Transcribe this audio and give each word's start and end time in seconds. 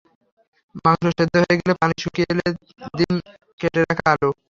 মাংস 0.83 1.03
সেদ্ধ 1.17 1.33
হয়ে 1.41 1.77
পানি 1.81 1.95
শুকিয়ে 2.03 2.27
এলে 2.31 2.45
দিয়ে 2.47 2.57
দিন 2.99 3.13
কেটে 3.59 3.79
রাখা 3.81 4.05
আলু। 4.13 4.29